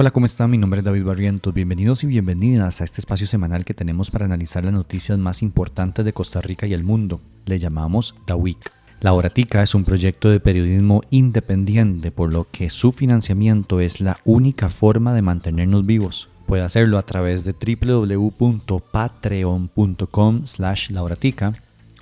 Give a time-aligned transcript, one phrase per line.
[0.00, 0.50] Hola, ¿cómo están?
[0.50, 1.52] Mi nombre es David Barrientos.
[1.52, 6.06] Bienvenidos y bienvenidas a este espacio semanal que tenemos para analizar las noticias más importantes
[6.06, 7.20] de Costa Rica y el mundo.
[7.44, 8.72] Le llamamos The Week.
[9.02, 14.16] La Horatica es un proyecto de periodismo independiente, por lo que su financiamiento es la
[14.24, 16.30] única forma de mantenernos vivos.
[16.46, 21.52] Puede hacerlo a través de www.patreon.com slash lauratica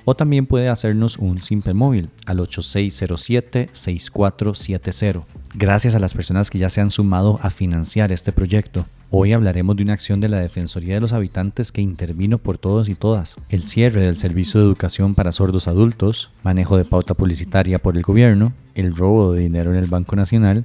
[0.08, 5.24] o también puede hacernos un simple móvil al 8607-6470.
[5.52, 8.86] Gracias a las personas que ya se han sumado a financiar este proyecto.
[9.10, 12.88] Hoy hablaremos de una acción de la Defensoría de los Habitantes que intervino por todos
[12.88, 17.78] y todas, el cierre del servicio de educación para sordos adultos, manejo de pauta publicitaria
[17.78, 20.64] por el gobierno, el robo de dinero en el Banco Nacional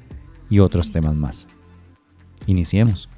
[0.49, 1.49] y otros temas más.
[2.48, 3.10] Iniciemos.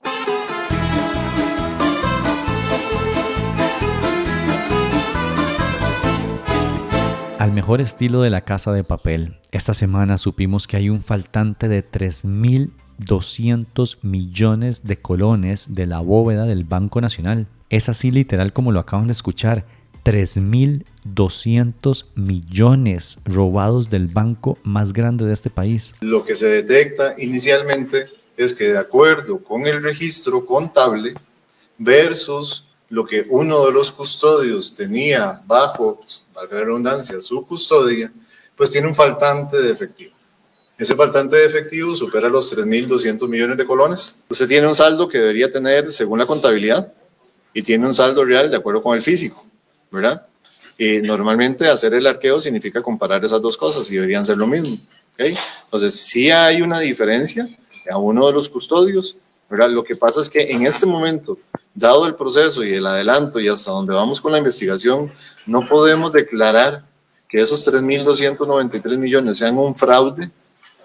[7.45, 11.67] Al mejor estilo de la casa de papel, esta semana supimos que hay un faltante
[11.67, 17.45] de 3.200 millones de colones de la bóveda del Banco Nacional.
[17.69, 19.63] Es así literal como lo acaban de escuchar.
[20.03, 25.93] 3.200 millones robados del banco más grande de este país.
[26.01, 31.13] Lo que se detecta inicialmente es que de acuerdo con el registro contable
[31.77, 36.01] versus lo que uno de los custodios tenía bajo,
[36.33, 38.11] valga la redundancia, su custodia,
[38.55, 40.13] pues tiene un faltante de efectivo.
[40.77, 44.17] Ese faltante de efectivo supera los 3.200 millones de colones.
[44.29, 46.91] Usted tiene un saldo que debería tener según la contabilidad
[47.53, 49.45] y tiene un saldo real de acuerdo con el físico,
[49.89, 50.27] ¿verdad?
[50.77, 54.77] Y normalmente hacer el arqueo significa comparar esas dos cosas y deberían ser lo mismo.
[55.13, 55.37] ¿okay?
[55.63, 57.47] Entonces, sí hay una diferencia
[57.89, 59.17] a uno de los custodios,
[59.49, 59.69] ¿verdad?
[59.69, 61.39] Lo que pasa es que en este momento
[61.75, 65.11] dado el proceso y el adelanto y hasta donde vamos con la investigación,
[65.45, 66.83] no podemos declarar
[67.27, 70.31] que esos 3.293 millones sean un fraude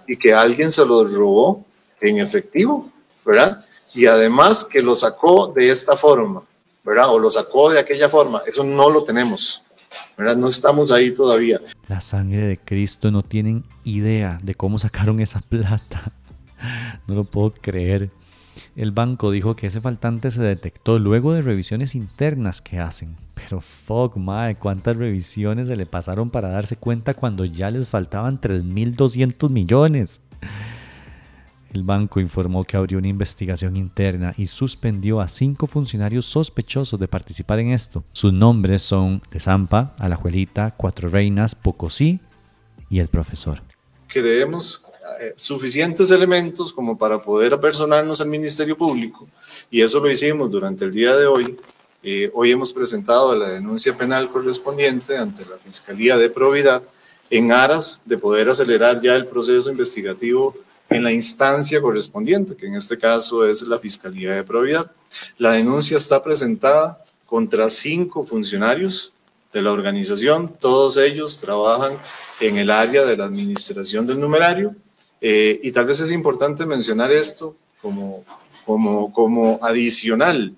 [0.06, 1.64] y que alguien se los robó
[2.00, 2.90] en efectivo,
[3.24, 3.64] ¿verdad?
[3.94, 6.42] Y además que lo sacó de esta forma,
[6.84, 7.10] ¿verdad?
[7.10, 8.42] O lo sacó de aquella forma.
[8.46, 9.62] Eso no lo tenemos,
[10.16, 10.36] ¿verdad?
[10.36, 11.60] No estamos ahí todavía.
[11.88, 16.12] La sangre de Cristo no tienen idea de cómo sacaron esa plata.
[17.06, 18.10] No lo puedo creer.
[18.76, 23.16] El banco dijo que ese faltante se detectó luego de revisiones internas que hacen.
[23.34, 28.40] Pero fuck, mae, ¿cuántas revisiones se le pasaron para darse cuenta cuando ya les faltaban
[28.40, 30.22] 3.200 millones?
[31.72, 37.06] El banco informó que abrió una investigación interna y suspendió a cinco funcionarios sospechosos de
[37.06, 38.04] participar en esto.
[38.12, 42.20] Sus nombres son De Zampa, Alajuelita, Cuatro Reinas, Pocosí
[42.88, 43.62] y el profesor.
[45.36, 49.28] Suficientes elementos como para poder apersonarnos al Ministerio Público
[49.70, 51.56] y eso lo hicimos durante el día de hoy.
[52.02, 56.82] Eh, hoy hemos presentado la denuncia penal correspondiente ante la Fiscalía de Probidad
[57.28, 60.54] en aras de poder acelerar ya el proceso investigativo
[60.88, 64.90] en la instancia correspondiente, que en este caso es la Fiscalía de Probidad.
[65.38, 69.12] La denuncia está presentada contra cinco funcionarios
[69.52, 71.92] de la organización, todos ellos trabajan
[72.40, 74.74] en el área de la administración del numerario
[75.20, 78.24] eh, y tal vez es importante mencionar esto como,
[78.64, 80.54] como, como adicional.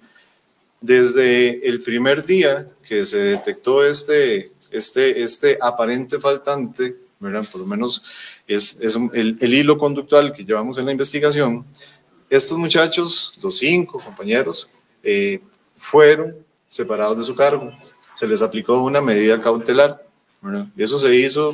[0.81, 7.47] Desde el primer día que se detectó este, este, este aparente faltante, ¿verdad?
[7.51, 8.03] por lo menos
[8.49, 11.65] es, es el, el, hilo conductual que llevamos en la investigación,
[12.29, 14.69] estos muchachos, los cinco compañeros,
[15.03, 15.41] eh,
[15.77, 16.35] fueron
[16.67, 17.71] separados de su cargo.
[18.15, 20.03] Se les aplicó una medida cautelar.
[20.41, 20.67] ¿verdad?
[20.77, 21.53] Eso se hizo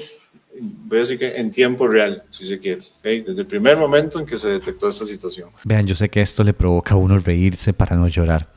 [0.61, 4.27] voy a decir que en tiempo real, si se quiere, desde el primer momento en
[4.27, 5.51] que se detectó esta situación.
[5.65, 8.53] Vean, yo sé que esto le provoca a uno reírse para no llorar,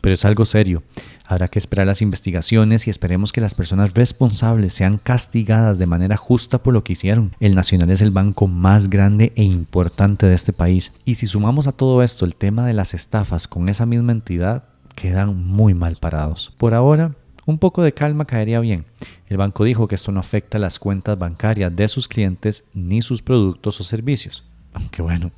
[0.00, 0.82] pero es algo serio.
[1.28, 6.16] Habrá que esperar las investigaciones y esperemos que las personas responsables sean castigadas de manera
[6.16, 7.34] justa por lo que hicieron.
[7.40, 10.92] El Nacional es el banco más grande e importante de este país.
[11.04, 14.64] Y si sumamos a todo esto el tema de las estafas con esa misma entidad,
[14.94, 16.52] quedan muy mal parados.
[16.58, 18.84] Por ahora, un poco de calma caería bien.
[19.28, 23.22] El banco dijo que esto no afecta las cuentas bancarias de sus clientes ni sus
[23.22, 24.44] productos o servicios.
[24.74, 25.30] Aunque bueno,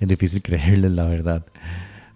[0.00, 1.46] es difícil creerles la verdad.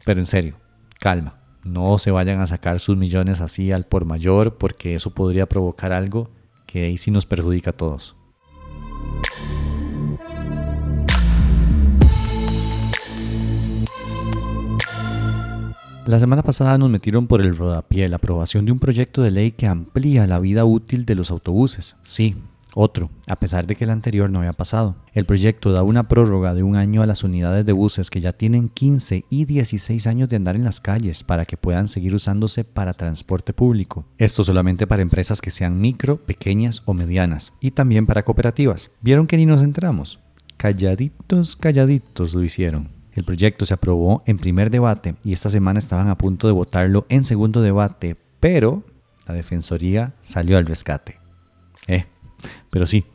[0.04, 0.56] Pero en serio,
[1.00, 1.38] calma.
[1.64, 5.92] No se vayan a sacar sus millones así al por mayor porque eso podría provocar
[5.92, 6.30] algo
[6.66, 8.14] que ahí sí nos perjudica a todos.
[16.06, 19.50] La semana pasada nos metieron por el rodapié la aprobación de un proyecto de ley
[19.50, 21.96] que amplía la vida útil de los autobuses.
[22.04, 22.36] Sí,
[22.76, 24.94] otro, a pesar de que el anterior no había pasado.
[25.14, 28.32] El proyecto da una prórroga de un año a las unidades de buses que ya
[28.32, 32.62] tienen 15 y 16 años de andar en las calles para que puedan seguir usándose
[32.62, 34.06] para transporte público.
[34.16, 37.52] Esto solamente para empresas que sean micro, pequeñas o medianas.
[37.60, 38.92] Y también para cooperativas.
[39.00, 40.20] ¿Vieron que ni nos entramos?
[40.56, 42.95] Calladitos, calladitos lo hicieron.
[43.16, 47.06] El proyecto se aprobó en primer debate y esta semana estaban a punto de votarlo
[47.08, 48.84] en segundo debate, pero
[49.26, 51.18] la Defensoría salió al rescate.
[51.88, 52.04] Eh,
[52.76, 53.06] pero sí,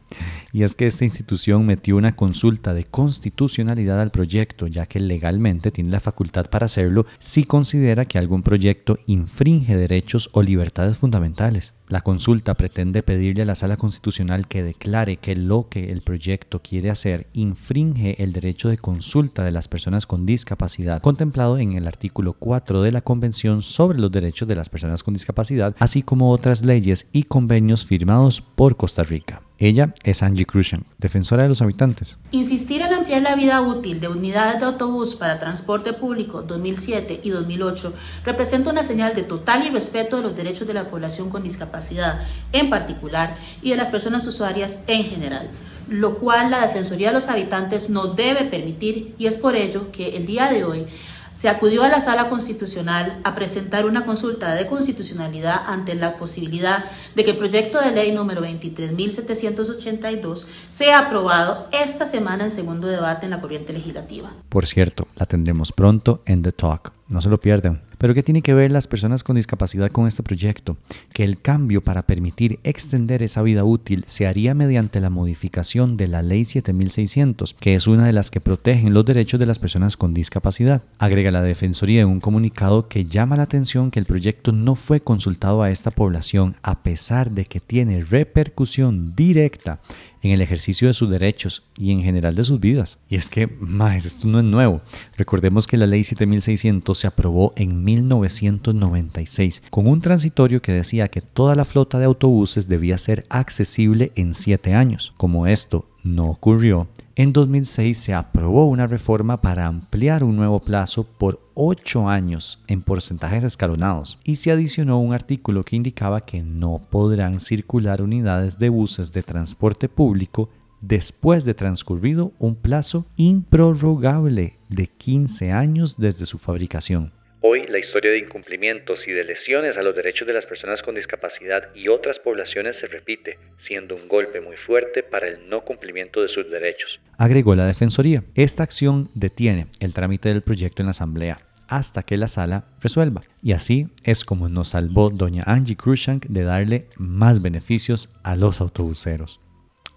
[0.54, 5.70] y es que esta institución metió una consulta de constitucionalidad al proyecto, ya que legalmente
[5.70, 11.76] tiene la facultad para hacerlo si considera que algún proyecto infringe derechos o libertades fundamentales.
[11.88, 16.62] La consulta pretende pedirle a la Sala Constitucional que declare que lo que el proyecto
[16.62, 21.88] quiere hacer infringe el derecho de consulta de las personas con discapacidad, contemplado en el
[21.88, 26.32] artículo 4 de la Convención sobre los Derechos de las Personas con Discapacidad, así como
[26.32, 29.42] otras leyes y convenios firmados por Costa Rica.
[29.64, 32.18] Ella es Angie Cruzan, defensora de los habitantes.
[32.32, 37.30] Insistir en ampliar la vida útil de unidades de autobús para transporte público 2007 y
[37.30, 37.94] 2008
[38.26, 42.24] representa una señal de total irrespeto de los derechos de la población con discapacidad
[42.54, 45.48] en particular y de las personas usuarias en general
[45.92, 50.16] lo cual la Defensoría de los Habitantes no debe permitir y es por ello que
[50.16, 50.86] el día de hoy
[51.34, 56.86] se acudió a la sala constitucional a presentar una consulta de constitucionalidad ante la posibilidad
[57.16, 63.26] de que el proyecto de ley número 23.782 sea aprobado esta semana en segundo debate
[63.26, 64.32] en la corriente legislativa.
[64.50, 66.92] Por cierto, la tendremos pronto en The Talk.
[67.08, 67.82] No se lo pierdan.
[68.02, 70.76] Pero ¿qué tiene que ver las personas con discapacidad con este proyecto?
[71.14, 76.08] Que el cambio para permitir extender esa vida útil se haría mediante la modificación de
[76.08, 79.98] la Ley 7600, que es una de las que protegen los derechos de las personas
[79.98, 80.82] con discapacidad.
[80.98, 85.02] Agrega la Defensoría en un comunicado que llama la atención que el proyecto no fue
[85.02, 89.80] consultado a esta población a pesar de que tiene repercusión directa
[90.22, 93.00] en el ejercicio de sus derechos y en general de sus vidas.
[93.10, 94.82] Y es que, más, esto no es nuevo.
[95.18, 101.22] Recordemos que la ley 7600 se aprobó en 1996 con un transitorio que decía que
[101.22, 105.14] toda la flota de autobuses debía ser accesible en 7 años.
[105.18, 111.04] Como esto no ocurrió, en 2006 se aprobó una reforma para ampliar un nuevo plazo
[111.04, 116.82] por 8 años en porcentajes escalonados y se adicionó un artículo que indicaba que no
[116.90, 120.50] podrán circular unidades de buses de transporte público
[120.82, 127.12] después de transcurrido un plazo improrrogable de 15 años desde su fabricación.
[127.44, 130.94] Hoy la historia de incumplimientos y de lesiones a los derechos de las personas con
[130.94, 136.22] discapacidad y otras poblaciones se repite, siendo un golpe muy fuerte para el no cumplimiento
[136.22, 137.02] de sus derechos.
[137.18, 138.24] Agregó la Defensoría.
[138.36, 143.22] Esta acción detiene el trámite del proyecto en la Asamblea hasta que la sala resuelva.
[143.42, 148.62] Y así es como nos salvó doña Angie Cruzank de darle más beneficios a los
[148.62, 149.42] autobuseros.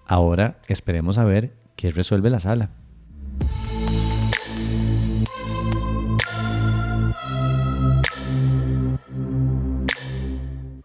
[0.07, 2.71] Ahora esperemos a ver qué resuelve la sala.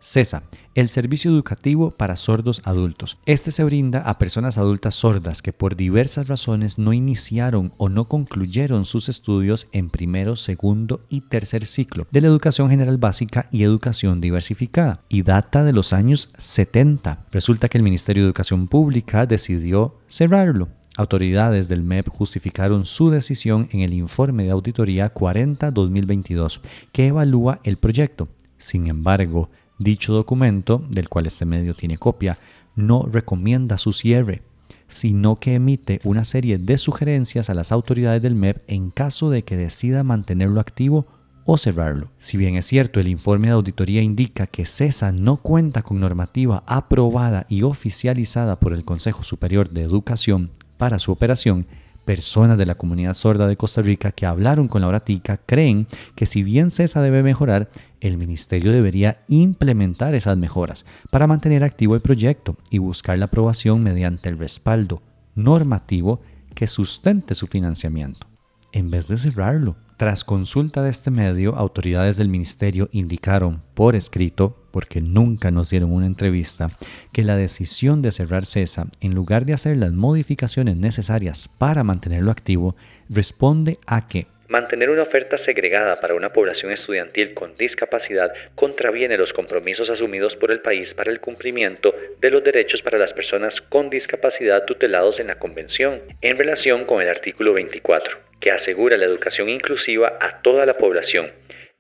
[0.10, 0.42] CESA,
[0.74, 3.20] el servicio educativo para sordos adultos.
[3.28, 8.06] Este se brinda a personas adultas sordas que por diversas razones no iniciaron o no
[8.08, 13.62] concluyeron sus estudios en primero, segundo y tercer ciclo de la educación general básica y
[13.62, 17.28] educación diversificada y data de los años 70.
[17.32, 23.70] Resulta que el Ministerio de Educación Pública decidió cerrarlo Autoridades del MEP justificaron su decisión
[23.72, 26.60] en el informe de auditoría 40-2022
[26.92, 28.28] que evalúa el proyecto.
[28.58, 32.38] Sin embargo, Dicho documento, del cual este medio tiene copia,
[32.76, 34.44] no recomienda su cierre,
[34.88, 39.44] sino que emite una serie de sugerencias a las autoridades del MEP en caso de
[39.44, 41.08] que decida mantenerlo activo
[41.46, 42.12] o cerrarlo.
[42.18, 46.64] Si bien es cierto, el informe de auditoría indica que CESA no cuenta con normativa
[46.68, 51.68] aprobada y oficializada por el Consejo Superior de Educación para su operación,
[52.10, 55.86] personas de la comunidad sorda de Costa Rica que hablaron con la Horatica creen
[56.16, 57.70] que si bien CESA debe mejorar,
[58.02, 63.84] el ministerio debería implementar esas mejoras para mantener activo el proyecto y buscar la aprobación
[63.84, 65.04] mediante el respaldo
[65.36, 66.20] normativo
[66.56, 68.26] que sustente su financiamiento,
[68.72, 69.76] en vez de cerrarlo.
[69.96, 75.92] Tras consulta de este medio, autoridades del ministerio indicaron por escrito, porque nunca nos dieron
[75.92, 76.68] una entrevista,
[77.12, 82.32] que la decisión de cerrar CESA, en lugar de hacer las modificaciones necesarias para mantenerlo
[82.32, 82.76] activo,
[83.10, 89.32] responde a que Mantener una oferta segregada para una población estudiantil con discapacidad contraviene los
[89.32, 93.92] compromisos asumidos por el país para el cumplimiento de los derechos para las personas con
[93.92, 99.50] discapacidad tutelados en la Convención, en relación con el artículo 24, que asegura la educación
[99.50, 101.32] inclusiva a toda la población.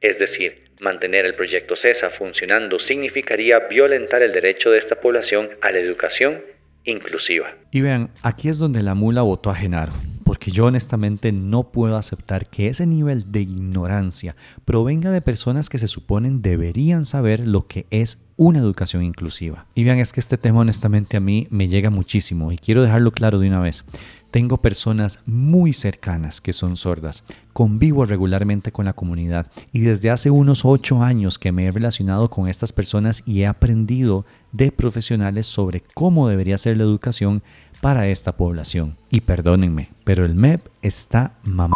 [0.01, 5.71] Es decir, mantener el proyecto CESA funcionando significaría violentar el derecho de esta población a
[5.71, 6.41] la educación
[6.85, 7.53] inclusiva.
[7.71, 9.91] Y vean, aquí es donde la mula votó a Genaro
[10.29, 15.79] porque yo honestamente no puedo aceptar que ese nivel de ignorancia provenga de personas que
[15.79, 19.65] se suponen deberían saber lo que es una educación inclusiva.
[19.73, 23.11] Y vean, es que este tema honestamente a mí me llega muchísimo y quiero dejarlo
[23.11, 23.83] claro de una vez.
[24.31, 27.23] Tengo personas muy cercanas que son sordas.
[27.51, 32.29] Convivo regularmente con la comunidad y desde hace unos ocho años que me he relacionado
[32.29, 37.41] con estas personas y he aprendido de profesionales sobre cómo debería ser la educación
[37.81, 38.95] para esta población.
[39.09, 41.73] Y perdónenme, pero el MEP está mamado.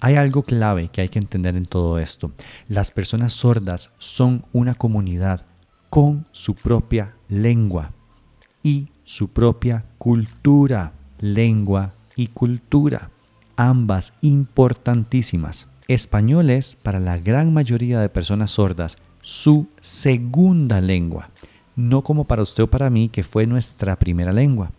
[0.00, 2.32] Hay algo clave que hay que entender en todo esto.
[2.68, 5.46] Las personas sordas son una comunidad
[5.88, 7.92] con su propia lengua
[8.62, 13.10] y su propia cultura lengua y cultura,
[13.56, 15.68] ambas importantísimas.
[15.88, 21.30] Español es, para la gran mayoría de personas sordas, su segunda lengua,
[21.76, 24.72] no como para usted o para mí, que fue nuestra primera lengua.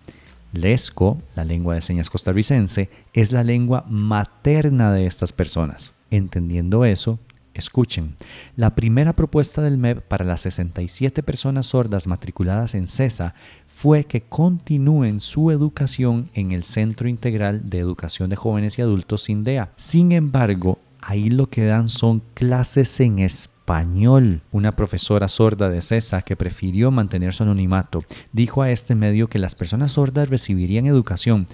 [0.51, 5.93] Lesco, la lengua de señas costarricense, es la lengua materna de estas personas.
[6.11, 7.19] Entendiendo eso,
[7.53, 8.15] Escuchen,
[8.55, 13.35] la primera propuesta del MEP para las 67 personas sordas matriculadas en CESA
[13.67, 19.23] fue que continúen su educación en el Centro Integral de Educación de Jóvenes y Adultos
[19.23, 19.71] SINDEA.
[19.75, 24.41] Sin embargo, ahí lo que dan son clases en español.
[24.51, 29.39] Una profesora sorda de CESA que prefirió mantener su anonimato dijo a este medio que
[29.39, 31.47] las personas sordas recibirían educación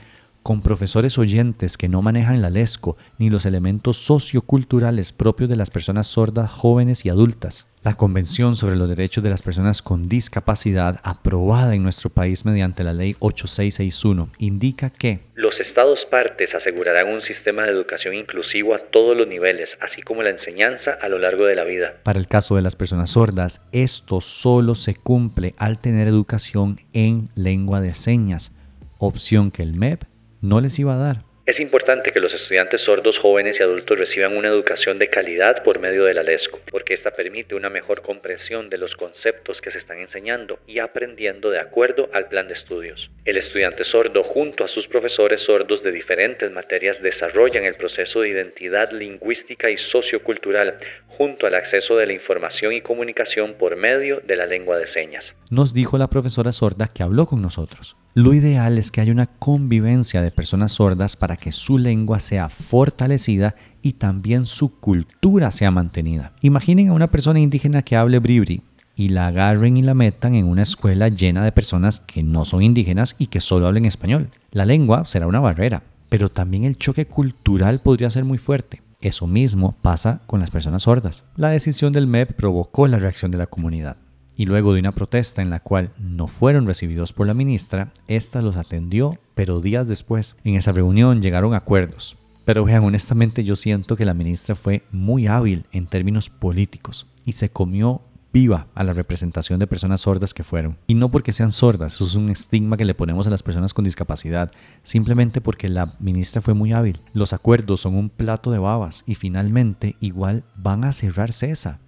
[0.43, 5.69] con profesores oyentes que no manejan la LESCO ni los elementos socioculturales propios de las
[5.69, 7.67] personas sordas jóvenes y adultas.
[7.81, 12.83] La Convención sobre los Derechos de las Personas con Discapacidad, aprobada en nuestro país mediante
[12.83, 18.79] la Ley 8661, indica que los Estados partes asegurarán un sistema de educación inclusivo a
[18.79, 21.93] todos los niveles, así como la enseñanza a lo largo de la vida.
[22.03, 27.29] Para el caso de las personas sordas, esto solo se cumple al tener educación en
[27.35, 28.51] lengua de señas,
[28.97, 30.03] opción que el MEP
[30.41, 31.28] no les iba a dar.
[31.49, 35.79] Es importante que los estudiantes sordos jóvenes y adultos reciban una educación de calidad por
[35.79, 39.79] medio de la LESCO, porque esta permite una mejor comprensión de los conceptos que se
[39.79, 43.09] están enseñando y aprendiendo de acuerdo al plan de estudios.
[43.25, 48.29] El estudiante sordo junto a sus profesores sordos de diferentes materias desarrollan el proceso de
[48.29, 50.77] identidad lingüística y sociocultural
[51.07, 55.35] junto al acceso de la información y comunicación por medio de la lengua de señas.
[55.49, 57.97] Nos dijo la profesora sorda que habló con nosotros.
[58.13, 62.49] Lo ideal es que haya una convivencia de personas sordas para que su lengua sea
[62.49, 66.33] fortalecida y también su cultura sea mantenida.
[66.41, 68.61] Imaginen a una persona indígena que hable bribri
[68.95, 72.61] y la agarren y la metan en una escuela llena de personas que no son
[72.61, 74.29] indígenas y que solo hablen español.
[74.51, 78.81] La lengua será una barrera, pero también el choque cultural podría ser muy fuerte.
[79.01, 81.23] Eso mismo pasa con las personas sordas.
[81.37, 83.95] La decisión del MEP provocó la reacción de la comunidad
[84.39, 88.41] y luego de una protesta en la cual no fueron recibidos por la ministra, ésta
[88.41, 92.17] los atendió, pero días después, en esa reunión llegaron acuerdos.
[92.43, 97.31] Pero vean, honestamente yo siento que la ministra fue muy hábil en términos políticos y
[97.31, 98.01] se comió
[98.33, 100.77] viva a la representación de personas sordas que fueron.
[100.87, 103.73] Y no porque sean sordas, eso es un estigma que le ponemos a las personas
[103.73, 104.51] con discapacidad,
[104.83, 106.99] simplemente porque la ministra fue muy hábil.
[107.13, 111.79] Los acuerdos son un plato de babas y finalmente igual van a cerrar CESA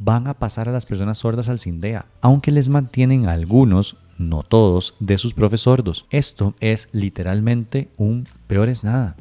[0.00, 4.94] van a pasar a las personas sordas al CINDEA, aunque les mantienen algunos, no todos,
[5.00, 6.06] de sus profes sordos.
[6.10, 9.16] Esto es literalmente un peor es nada.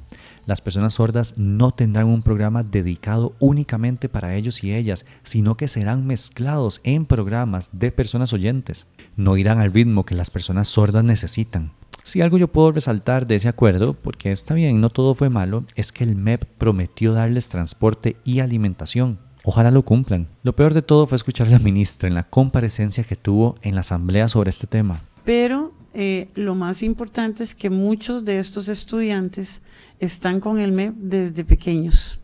[0.45, 5.67] Las personas sordas no tendrán un programa dedicado únicamente para ellos y ellas, sino que
[5.67, 8.87] serán mezclados en programas de personas oyentes.
[9.15, 11.71] No irán al ritmo que las personas sordas necesitan.
[12.03, 15.65] Si algo yo puedo resaltar de ese acuerdo, porque está bien, no todo fue malo,
[15.75, 19.19] es que el MEP prometió darles transporte y alimentación.
[19.49, 20.27] Ojalá lo cumplan.
[20.43, 23.73] Lo peor de todo fue escuchar a la ministra en la comparecencia que tuvo en
[23.73, 25.01] la asamblea sobre este tema.
[25.25, 29.63] Pero eh, lo más importante es que muchos de estos estudiantes
[29.99, 32.19] están con el MEP desde pequeños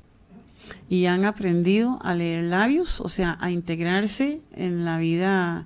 [0.88, 5.65] y han aprendido a leer labios, o sea, a integrarse en la vida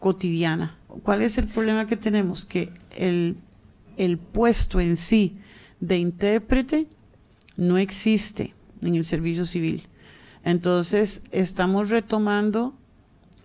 [0.00, 0.76] cotidiana.
[1.02, 2.44] ¿Cuál es el problema que tenemos?
[2.44, 3.38] Que el,
[3.96, 5.38] el puesto en sí
[5.80, 6.88] de intérprete
[7.56, 8.52] no existe
[8.82, 9.86] en el servicio civil.
[10.44, 12.74] Entonces, estamos retomando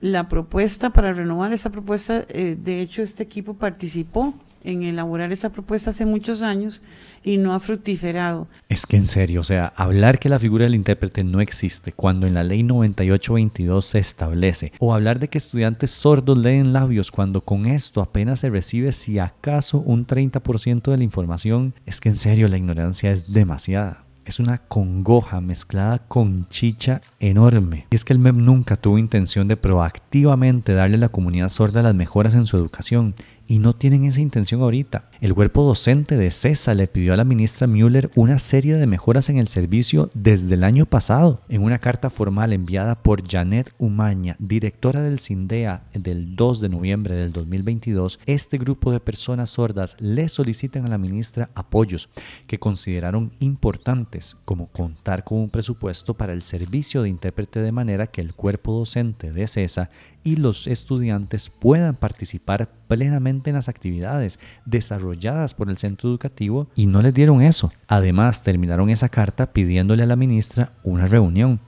[0.02, 2.26] la propuesta para renovar esa propuesta.
[2.30, 4.34] Eh, de hecho, este equipo participó
[4.66, 6.82] en elaborar esa propuesta hace muchos años
[7.24, 8.48] y no ha fructiferado.
[8.68, 12.28] Es que en serio, o sea, hablar que la figura del intérprete no existe cuando
[12.28, 17.42] en la ley 9822 se establece, o hablar de que estudiantes sordos leen labios cuando
[17.42, 22.16] con esto apenas se recibe si acaso un 30% de la información, es que en
[22.16, 27.88] serio la ignorancia es demasiada es una congoja mezclada con chicha enorme.
[27.92, 31.84] Y es que el MEP nunca tuvo intención de proactivamente darle a la comunidad sorda
[31.84, 33.16] las mejoras en su educación.
[33.48, 35.10] Y no tienen esa intención ahorita.
[35.22, 39.30] El cuerpo docente de CESA le pidió a la ministra Müller una serie de mejoras
[39.30, 41.42] en el servicio desde el año pasado.
[41.50, 47.16] En una carta formal enviada por Janet Umaña, directora del CINDEA del 2 de noviembre
[47.16, 52.10] del 2022, este grupo de personas sordas le solicitan a la ministra apoyos
[52.48, 58.08] que consideraron importantes, como contar con un presupuesto para el servicio de intérprete de manera
[58.08, 59.90] que el cuerpo docente de CESA
[60.24, 66.88] y los estudiantes puedan participar plenamente en las actividades desarrolladas por el centro educativo y
[66.88, 67.72] no les dieron eso.
[67.88, 71.60] Además, terminaron esa carta pidiéndole a la ministra una reunión.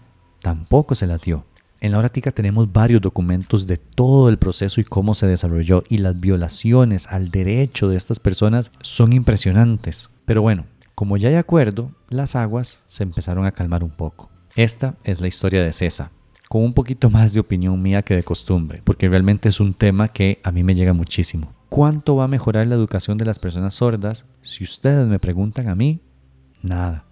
[0.41, 1.45] Tampoco se la dio.
[1.79, 5.99] En la Horatica tenemos varios documentos de todo el proceso y cómo se desarrolló y
[5.99, 10.09] las violaciones al derecho de estas personas son impresionantes.
[10.25, 14.31] Pero bueno, como ya hay acuerdo, las aguas se empezaron a calmar un poco.
[14.55, 16.16] Esta es la historia de César
[16.47, 20.07] con un poquito más de opinión mía que de costumbre, porque realmente es un tema
[20.07, 21.53] que a mí me llega muchísimo.
[21.69, 24.25] ¿Cuánto va a mejorar la educación de las personas sordas?
[24.41, 26.01] Si ustedes me preguntan a mí,
[26.61, 27.05] nada.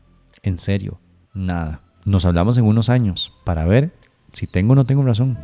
[0.44, 1.00] En serio,
[1.34, 1.82] nada.
[2.06, 3.94] Nos hablamos en unos años para ver
[4.32, 5.38] si tengo o no tengo razón.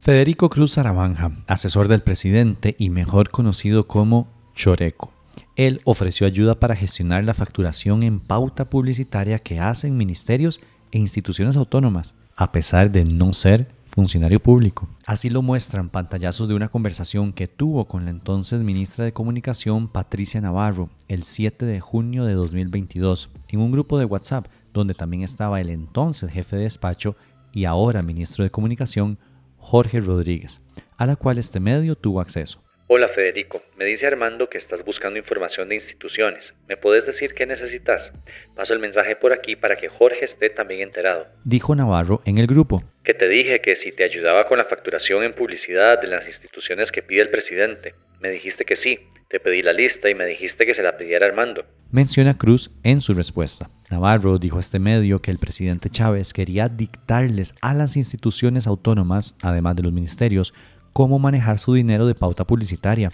[0.00, 5.12] Federico Cruz Zarabanja, asesor del presidente y mejor conocido como Choreco
[5.56, 11.56] él ofreció ayuda para gestionar la facturación en pauta publicitaria que hacen ministerios e instituciones
[11.56, 14.88] autónomas, a pesar de no ser funcionario público.
[15.06, 19.88] Así lo muestran pantallazos de una conversación que tuvo con la entonces ministra de Comunicación
[19.88, 25.22] Patricia Navarro el 7 de junio de 2022 en un grupo de WhatsApp donde también
[25.22, 27.16] estaba el entonces jefe de despacho
[27.52, 29.18] y ahora ministro de Comunicación
[29.58, 30.62] Jorge Rodríguez,
[30.96, 32.61] a la cual este medio tuvo acceso.
[32.94, 36.52] Hola Federico, me dice Armando que estás buscando información de instituciones.
[36.68, 38.12] ¿Me puedes decir qué necesitas?
[38.54, 41.26] Paso el mensaje por aquí para que Jorge esté también enterado.
[41.42, 42.82] Dijo Navarro en el grupo.
[43.02, 46.92] Que te dije que si te ayudaba con la facturación en publicidad de las instituciones
[46.92, 47.94] que pide el presidente.
[48.20, 48.98] Me dijiste que sí,
[49.30, 51.64] te pedí la lista y me dijiste que se la pidiera Armando.
[51.90, 53.70] Menciona Cruz en su respuesta.
[53.90, 59.34] Navarro dijo a este medio que el presidente Chávez quería dictarles a las instituciones autónomas,
[59.40, 60.52] además de los ministerios,
[60.92, 63.10] cómo manejar su dinero de pauta publicitaria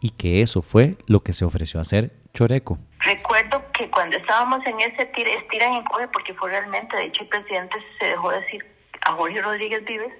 [0.00, 2.78] y que eso fue lo que se ofreció a hacer Choreco.
[3.00, 7.22] Recuerdo que cuando estábamos en ese tira, estiran en coge, porque fue realmente, de hecho
[7.22, 8.64] el presidente se dejó decir
[9.02, 10.12] a Jorge Rodríguez Vives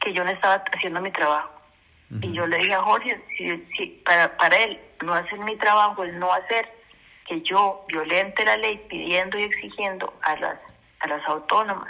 [0.00, 1.50] que yo no estaba haciendo mi trabajo.
[2.20, 3.20] Y yo le dije a Jorge,
[3.76, 6.68] si, para, para él no hacer mi trabajo es no hacer
[7.26, 10.58] que yo violente la ley pidiendo y exigiendo a las,
[11.00, 11.88] a las autónomas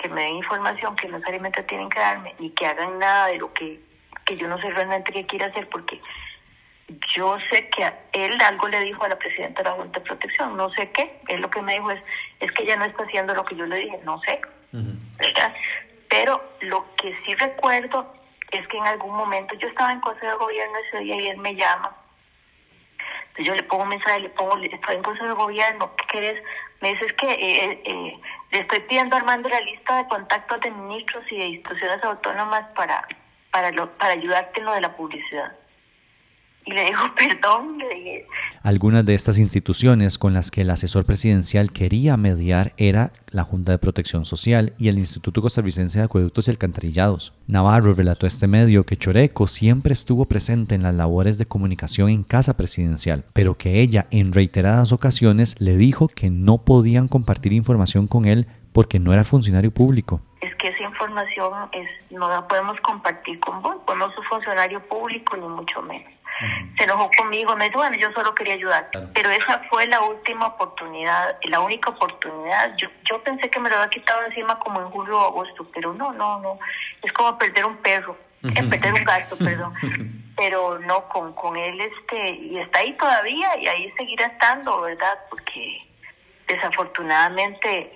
[0.00, 3.38] que me den información que no necesariamente tienen que darme y que hagan nada de
[3.38, 3.80] lo que,
[4.24, 6.00] que yo no sé realmente qué quiere hacer porque
[7.14, 10.56] yo sé que él algo le dijo a la presidenta de la Junta de Protección,
[10.56, 12.02] no sé qué, él lo que me dijo es,
[12.40, 14.40] es que ella no está haciendo lo que yo le dije, no sé,
[14.72, 15.54] ¿verdad?
[16.08, 18.12] Pero lo que sí recuerdo
[18.50, 21.38] es que en algún momento yo estaba en Consejo de Gobierno ese día y él
[21.38, 21.94] me llama,
[23.28, 26.42] entonces yo le pongo un mensaje, le pongo, estoy en Consejo de Gobierno, ¿qué querés?
[26.80, 31.24] Me dice, es que eh, eh, estoy pidiendo Armando la lista de contactos de ministros
[31.30, 33.06] y de instituciones autónomas para,
[33.50, 35.52] para, lo, para ayudarte en lo de la publicidad.
[36.66, 38.26] Y le digo, perdón, le dije.
[38.62, 43.72] Algunas de estas instituciones con las que el asesor presidencial quería mediar era la Junta
[43.72, 47.32] de Protección Social y el Instituto Costarricense de Acueductos y Alcantarillados.
[47.46, 52.10] Navarro relató a este medio que Choreco siempre estuvo presente en las labores de comunicación
[52.10, 57.54] en casa presidencial, pero que ella en reiteradas ocasiones le dijo que no podían compartir
[57.54, 60.20] información con él porque no era funcionario público.
[60.42, 64.86] Es que esa información es, no la podemos compartir con vos, vos no sos funcionario
[64.86, 66.19] público ni mucho menos
[66.76, 68.90] se enojó conmigo, me dijo, bueno, yo solo quería ayudar.
[69.14, 72.76] Pero esa fue la última oportunidad, la única oportunidad.
[72.76, 75.92] Yo, yo pensé que me lo había quitado encima como en julio o agosto, pero
[75.92, 76.58] no, no, no.
[77.02, 79.74] Es como perder un perro, es perder un gato, perdón.
[80.36, 85.18] Pero no, con, con él, este, y está ahí todavía y ahí seguirá estando, ¿verdad?
[85.28, 85.86] Porque
[86.48, 87.92] desafortunadamente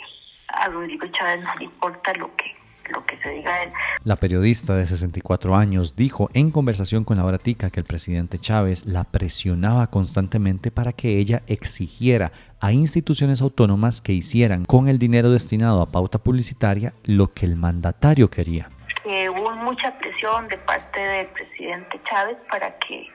[0.48, 2.53] a Rodrigo Chávez no le importa lo que
[2.92, 3.70] lo que se diga él.
[4.04, 8.86] La periodista de 64 años dijo en conversación con la Horatica que el presidente Chávez
[8.86, 15.30] la presionaba constantemente para que ella exigiera a instituciones autónomas que hicieran con el dinero
[15.30, 18.68] destinado a pauta publicitaria lo que el mandatario quería.
[19.02, 23.08] Que hubo mucha presión de parte del presidente Chávez para que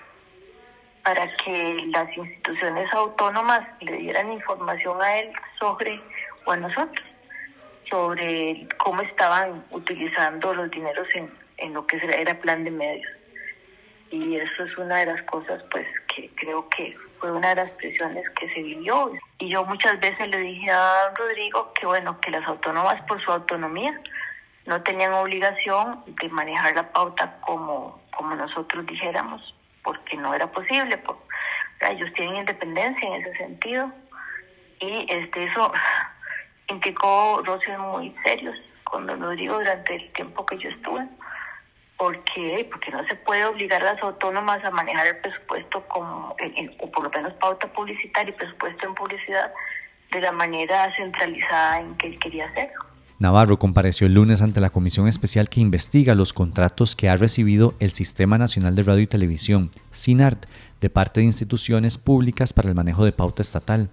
[1.03, 5.99] para que las instituciones autónomas le dieran información a él sobre
[6.45, 7.08] o a nosotros
[7.89, 13.11] sobre cómo estaban utilizando los dineros en, en lo que era plan de medios.
[14.11, 17.71] Y eso es una de las cosas pues que creo que fue una de las
[17.71, 19.11] presiones que se vivió.
[19.39, 23.31] Y yo muchas veces le dije a Rodrigo que bueno, que las autónomas por su
[23.31, 23.99] autonomía
[24.65, 31.01] no tenían obligación de manejar la pauta como, como nosotros dijéramos, porque no era posible.
[31.89, 33.91] ellos tienen independencia en ese sentido
[34.79, 35.71] y este eso
[36.69, 41.07] implicó roces muy serios cuando lo digo durante el tiempo que yo estuve.
[41.97, 42.67] ¿Por qué?
[42.71, 46.35] Porque no se puede obligar a las autónomas a manejar el presupuesto como,
[46.79, 49.51] o por lo menos pauta publicitaria y presupuesto en publicidad
[50.11, 52.85] de la manera centralizada en que él quería hacerlo.
[53.19, 57.73] Navarro compareció el lunes ante la comisión especial que investiga los contratos que ha recibido
[57.81, 60.45] el Sistema Nacional de Radio y Televisión, SINART,
[60.79, 63.89] de parte de instituciones públicas para el manejo de pauta estatal.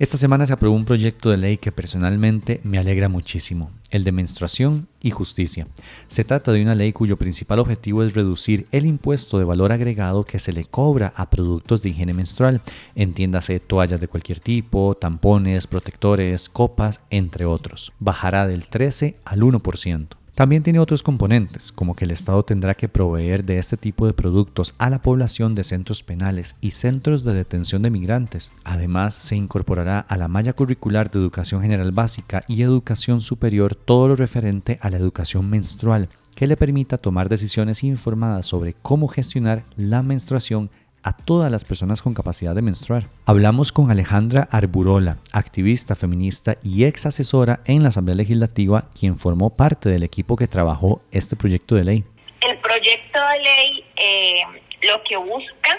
[0.00, 4.12] Esta semana se aprobó un proyecto de ley que personalmente me alegra muchísimo, el de
[4.12, 5.66] menstruación y justicia.
[6.08, 10.24] Se trata de una ley cuyo principal objetivo es reducir el impuesto de valor agregado
[10.24, 12.62] que se le cobra a productos de higiene menstrual,
[12.94, 17.92] entiéndase toallas de cualquier tipo, tampones, protectores, copas, entre otros.
[17.98, 20.19] Bajará del 13 al 1%.
[20.34, 24.12] También tiene otros componentes, como que el Estado tendrá que proveer de este tipo de
[24.12, 28.52] productos a la población de centros penales y centros de detención de migrantes.
[28.64, 34.08] Además, se incorporará a la malla curricular de educación general básica y educación superior todo
[34.08, 39.64] lo referente a la educación menstrual, que le permita tomar decisiones informadas sobre cómo gestionar
[39.76, 40.70] la menstruación
[41.02, 43.04] a todas las personas con capacidad de menstruar.
[43.26, 49.56] Hablamos con Alejandra Arburola, activista feminista y ex asesora en la Asamblea Legislativa, quien formó
[49.56, 52.04] parte del equipo que trabajó este proyecto de ley.
[52.40, 54.42] El proyecto de ley eh,
[54.82, 55.78] lo que busca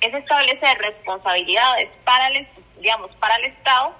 [0.00, 2.46] es establecer responsabilidades para el,
[2.80, 3.94] digamos, para el Estado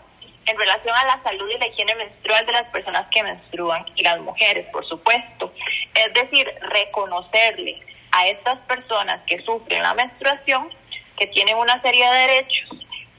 [0.47, 4.03] en relación a la salud y la higiene menstrual de las personas que menstruan y
[4.03, 5.53] las mujeres, por supuesto.
[5.95, 7.81] Es decir, reconocerle
[8.15, 10.71] a estas personas que sufren la menstruación,
[11.19, 12.69] que tienen una serie de derechos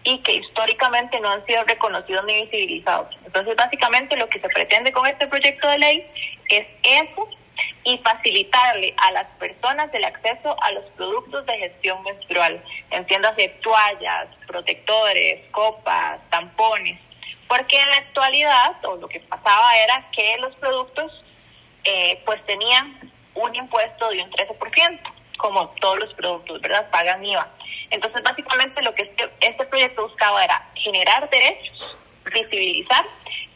[0.03, 3.13] y que históricamente no han sido reconocidos ni visibilizados.
[3.25, 6.07] Entonces, básicamente lo que se pretende con este proyecto de ley
[6.49, 7.27] es eso
[7.83, 14.27] y facilitarle a las personas el acceso a los productos de gestión menstrual, entiéndase toallas,
[14.47, 16.99] protectores, copas, tampones,
[17.47, 21.11] porque en la actualidad, o lo que pasaba era que los productos
[21.83, 24.99] eh, pues tenían un impuesto de un 13%,
[25.37, 26.89] como todos los productos, ¿verdad?
[26.91, 27.47] Pagan IVA.
[27.91, 31.97] Entonces, básicamente lo que este, este proyecto buscaba era generar derechos,
[32.33, 33.05] visibilizar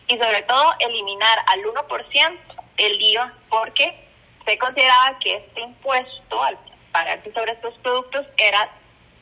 [0.08, 2.38] y sobre todo eliminar al 1%
[2.78, 4.08] el IVA porque
[4.46, 6.58] se consideraba que este impuesto al
[6.92, 8.70] pagarse sobre estos productos era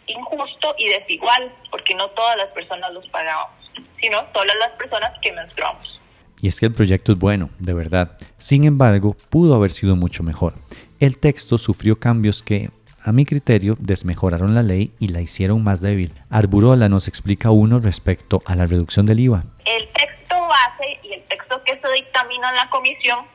[0.08, 5.32] injusto y desigual porque no todas las personas los pagábamos, sino todas las personas que
[5.34, 6.02] menstruamos.
[6.40, 8.18] Y es que el proyecto es bueno, de verdad.
[8.38, 10.54] Sin embargo, pudo haber sido mucho mejor.
[11.00, 12.70] El texto sufrió cambios que,
[13.04, 16.14] a mi criterio, desmejoraron la ley y la hicieron más débil.
[16.30, 19.44] Arburola nos explica uno respecto a la reducción del IVA.
[19.66, 23.26] El texto base y el texto que se dictaminó en la comisión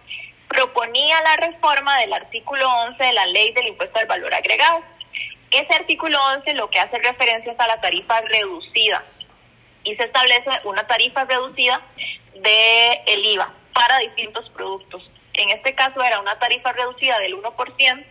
[0.49, 4.81] proponía la reforma del artículo 11 de la ley del impuesto al valor agregado.
[5.51, 9.03] Ese artículo 11 lo que hace referencia es a la tarifa reducida
[9.85, 11.81] y se establece una tarifa reducida
[12.35, 15.09] de el IVA para distintos productos.
[15.35, 18.05] En este caso era una tarifa reducida del 1%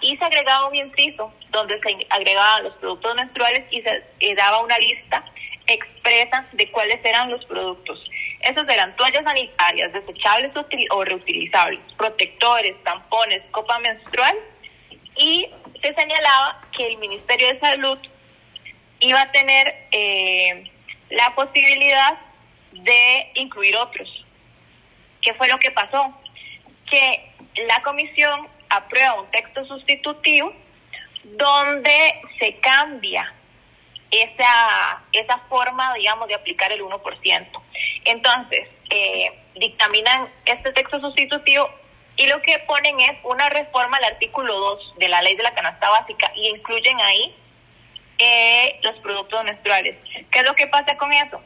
[0.00, 4.78] y se agregaba un inciso donde se agregaban los productos menstruales y se daba una
[4.78, 5.24] lista
[5.66, 8.02] expresa de cuáles eran los productos.
[8.40, 10.52] Esos eran toallas sanitarias, desechables
[10.90, 14.36] o reutilizables, protectores, tampones, copa menstrual
[15.16, 15.48] y
[15.82, 17.98] se señalaba que el Ministerio de Salud
[19.00, 20.70] iba a tener eh,
[21.10, 22.18] la posibilidad
[22.82, 24.08] de incluir otros.
[25.20, 26.14] ¿Qué fue lo que pasó?
[26.90, 27.32] Que
[27.66, 30.52] la comisión aprueba un texto sustitutivo
[31.24, 33.32] donde se cambia
[34.10, 37.62] esa, esa forma, digamos, de aplicar el 1%.
[38.04, 41.68] Entonces, eh, dictaminan este texto sustitutivo
[42.16, 45.54] y lo que ponen es una reforma al artículo 2 de la ley de la
[45.54, 47.34] canasta básica y incluyen ahí
[48.18, 49.96] eh, los productos menstruales.
[50.30, 51.40] ¿Qué es lo que pasa con eso?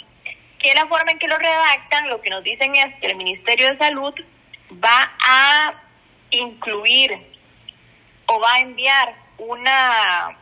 [0.63, 3.71] Que la forma en que lo redactan, lo que nos dicen es que el Ministerio
[3.71, 4.15] de Salud
[4.83, 5.75] va a
[6.31, 7.13] incluir
[8.27, 10.39] o va a enviar una,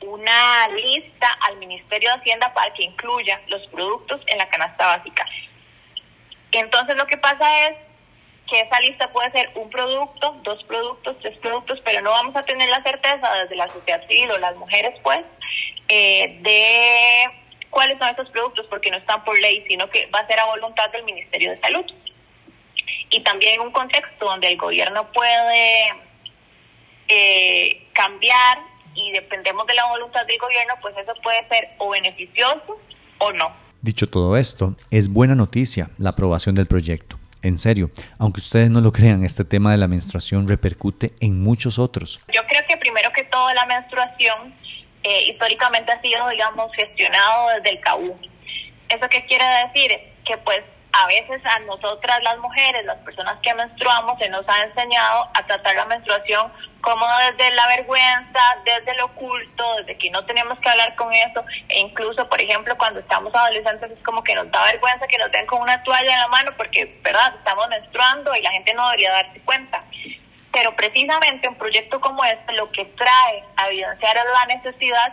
[0.00, 5.26] una lista al Ministerio de Hacienda para que incluya los productos en la canasta básica.
[6.52, 7.76] Entonces lo que pasa es
[8.48, 12.42] que esa lista puede ser un producto, dos productos, tres productos, pero no vamos a
[12.42, 15.20] tener la certeza desde la sociedad civil o las mujeres, pues,
[15.88, 17.39] eh, de
[17.70, 20.46] cuáles son estos productos porque no están por ley, sino que va a ser a
[20.46, 21.84] voluntad del Ministerio de Salud.
[23.12, 25.92] y también en un contexto donde el gobierno puede
[27.08, 28.58] eh, cambiar
[28.94, 32.80] y dependemos de la voluntad del gobierno, pues eso puede ser o beneficioso
[33.18, 33.52] o no.
[33.82, 37.18] Dicho todo esto, es buena noticia la aprobación del proyecto.
[37.42, 41.78] En serio, aunque ustedes no lo crean, este tema de la menstruación repercute en muchos
[41.78, 42.20] otros.
[42.32, 44.54] Yo creo que primero que todo la menstruación
[45.02, 48.16] eh, históricamente ha sido, digamos, gestionado desde el CAU.
[48.88, 49.98] ¿Eso qué quiere decir?
[50.24, 54.64] Que pues a veces a nosotras las mujeres, las personas que menstruamos, se nos ha
[54.64, 60.24] enseñado a tratar la menstruación como desde la vergüenza, desde lo oculto, desde que no
[60.24, 64.34] tenemos que hablar con eso, e incluso, por ejemplo, cuando estamos adolescentes es como que
[64.34, 67.68] nos da vergüenza que nos den con una toalla en la mano porque, ¿verdad?, estamos
[67.68, 69.84] menstruando y la gente no debería darse cuenta.
[70.52, 75.12] Pero precisamente un proyecto como este lo que trae a evidenciar es la necesidad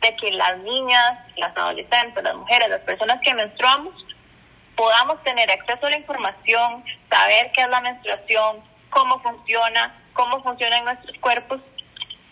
[0.00, 3.94] de que las niñas, las adolescentes, las mujeres, las personas que menstruamos,
[4.76, 10.84] podamos tener acceso a la información, saber qué es la menstruación, cómo funciona, cómo funcionan
[10.84, 11.60] nuestros cuerpos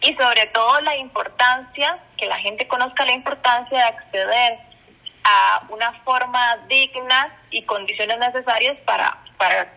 [0.03, 4.59] y sobre todo la importancia, que la gente conozca la importancia de acceder
[5.25, 9.73] a una forma digna y condiciones necesarias para, para,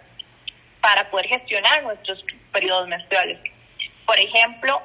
[0.82, 2.22] para poder gestionar nuestros
[2.58, 3.38] periodos menstruales.
[4.08, 4.82] Por ejemplo,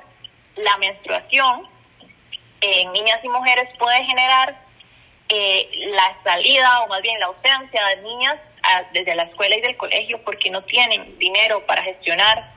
[0.57, 1.67] la menstruación
[2.61, 4.61] en niñas y mujeres puede generar
[5.31, 8.37] eh, la salida o más bien la ausencia de niñas
[8.93, 12.53] desde la escuela y del colegio porque no tienen dinero para gestionar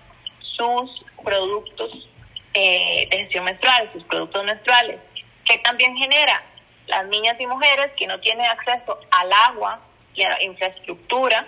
[0.57, 0.91] sus
[1.23, 2.09] productos
[2.53, 4.99] eh, de gestión menstrual, sus productos menstruales,
[5.45, 6.43] que también genera
[6.87, 9.79] las niñas y mujeres que no tienen acceso al agua
[10.13, 11.47] y a la infraestructura,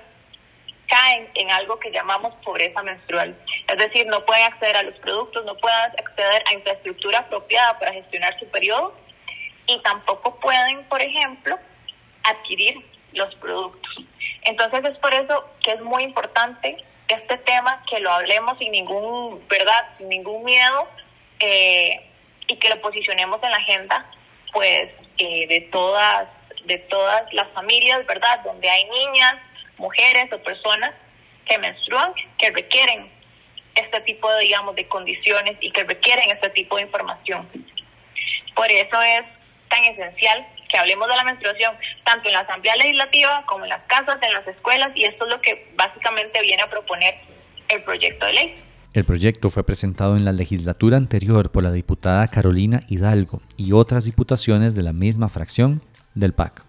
[0.88, 3.36] caen en algo que llamamos pobreza menstrual.
[3.68, 7.94] Es decir, no pueden acceder a los productos, no pueden acceder a infraestructura apropiada para
[7.94, 8.96] gestionar su periodo
[9.68, 11.58] y tampoco pueden, por ejemplo,
[12.24, 14.06] adquirir los productos.
[14.44, 19.46] Entonces es por eso que es muy importante este tema, que lo hablemos sin ningún,
[19.48, 19.90] ¿verdad?
[19.98, 20.88] Sin ningún miedo
[21.40, 22.10] eh,
[22.48, 24.06] y que lo posicionemos en la agenda,
[24.54, 26.28] pues, eh, de todas
[26.66, 28.42] de todas las familias, ¿verdad?
[28.44, 29.36] Donde hay niñas,
[29.78, 30.92] mujeres o personas
[31.46, 33.10] que menstruan, que requieren
[33.76, 37.48] este tipo de, digamos, de condiciones y que requieren este tipo de información.
[38.56, 39.22] Por eso es
[39.70, 43.84] tan esencial que hablemos de la menstruación tanto en la Asamblea Legislativa como en las
[43.84, 47.16] casas, en las escuelas, y esto es lo que básicamente viene a proponer
[47.70, 48.56] el proyecto de ley.
[48.94, 54.06] El proyecto fue presentado en la legislatura anterior por la diputada Carolina Hidalgo y otras
[54.06, 55.82] diputaciones de la misma fracción
[56.16, 56.67] del PAC.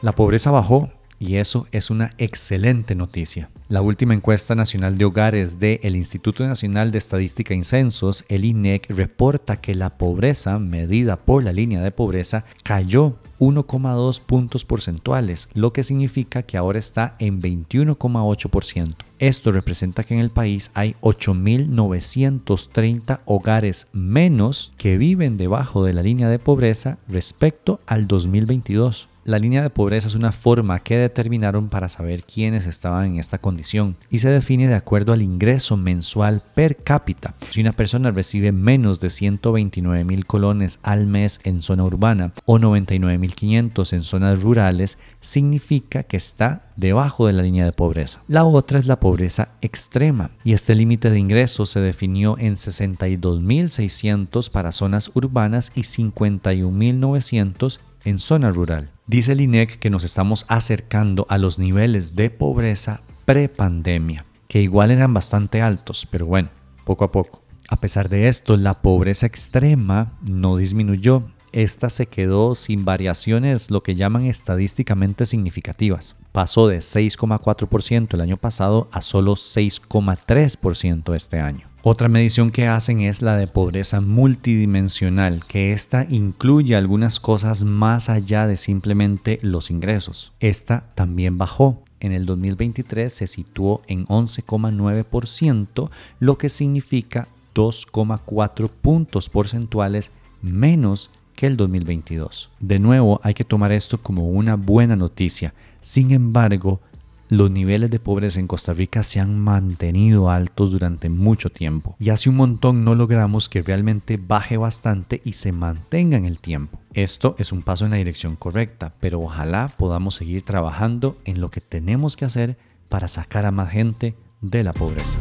[0.00, 3.50] La pobreza bajó y eso es una excelente noticia.
[3.68, 8.88] La última encuesta nacional de hogares del Instituto Nacional de Estadística y Censos, el INEC,
[8.90, 15.72] reporta que la pobreza, medida por la línea de pobreza, cayó 1,2 puntos porcentuales, lo
[15.72, 18.94] que significa que ahora está en 21,8%.
[19.18, 26.04] Esto representa que en el país hay 8.930 hogares menos que viven debajo de la
[26.04, 29.08] línea de pobreza respecto al 2022.
[29.28, 33.36] La línea de pobreza es una forma que determinaron para saber quiénes estaban en esta
[33.36, 37.34] condición y se define de acuerdo al ingreso mensual per cápita.
[37.50, 42.58] Si una persona recibe menos de 129 mil colones al mes en zona urbana o
[42.58, 48.22] 99.500 en zonas rurales, significa que está debajo de la línea de pobreza.
[48.28, 54.50] La otra es la pobreza extrema y este límite de ingresos se definió en 62.600
[54.50, 58.90] para zonas urbanas y 51.900 en zona rural.
[59.06, 64.90] Dice el INEC que nos estamos acercando a los niveles de pobreza prepandemia, que igual
[64.90, 66.48] eran bastante altos, pero bueno,
[66.84, 67.42] poco a poco.
[67.68, 71.24] A pesar de esto, la pobreza extrema no disminuyó.
[71.52, 76.16] Esta se quedó sin variaciones, lo que llaman estadísticamente significativas.
[76.32, 81.66] Pasó de 6,4% el año pasado a solo 6,3% este año.
[81.82, 88.10] Otra medición que hacen es la de pobreza multidimensional, que esta incluye algunas cosas más
[88.10, 90.32] allá de simplemente los ingresos.
[90.40, 91.82] Esta también bajó.
[92.00, 101.46] En el 2023 se situó en 11,9%, lo que significa 2,4 puntos porcentuales menos que
[101.46, 102.50] el 2022.
[102.58, 105.54] De nuevo, hay que tomar esto como una buena noticia.
[105.80, 106.80] Sin embargo,
[107.28, 112.10] los niveles de pobreza en Costa Rica se han mantenido altos durante mucho tiempo y
[112.10, 116.80] hace un montón no logramos que realmente baje bastante y se mantenga en el tiempo.
[116.92, 121.52] Esto es un paso en la dirección correcta, pero ojalá podamos seguir trabajando en lo
[121.52, 125.20] que tenemos que hacer para sacar a más gente de la pobreza.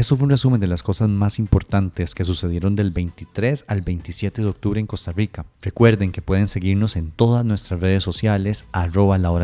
[0.00, 4.40] Esto fue un resumen de las cosas más importantes que sucedieron del 23 al 27
[4.40, 5.44] de octubre en Costa Rica.
[5.60, 9.38] Recuerden que pueden seguirnos en todas nuestras redes sociales, arroba la.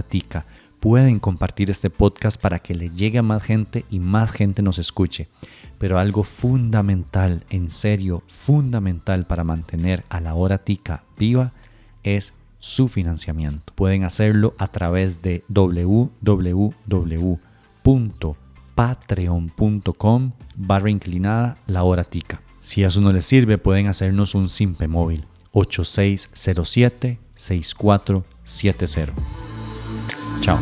[0.80, 4.78] Pueden compartir este podcast para que le llegue a más gente y más gente nos
[4.78, 5.28] escuche.
[5.76, 11.52] Pero algo fundamental, en serio, fundamental para mantener a la hora tica viva
[12.02, 13.74] es su financiamiento.
[13.74, 15.44] Pueden hacerlo a través de
[18.76, 22.40] www.patreon.com barra inclinada la hora tica.
[22.60, 29.14] Si eso no les sirve, pueden hacernos un simpe móvil 8607 6470.
[30.40, 30.58] Chao.